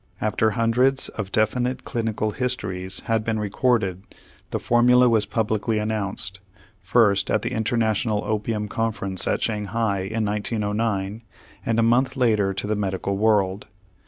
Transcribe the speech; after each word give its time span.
After 0.19 0.49
hundreds 0.57 1.09
of 1.09 1.31
definite 1.31 1.83
clinical 1.85 2.31
histories 2.31 3.01
had 3.01 3.23
been 3.23 3.39
recorded, 3.39 4.01
the 4.49 4.57
formula 4.57 5.07
was 5.07 5.27
publicly 5.27 5.77
announced, 5.77 6.39
first, 6.81 7.29
at 7.29 7.43
the 7.43 7.51
International 7.51 8.23
Opium 8.25 8.67
Conference 8.67 9.27
at 9.27 9.43
Shanghai 9.43 9.99
in 9.99 10.25
1909, 10.25 11.21
and 11.63 11.77
a 11.79 11.83
month 11.83 12.17
later 12.17 12.51
to 12.51 12.65
the 12.65 12.75
medical 12.75 13.15
world. 13.15 13.67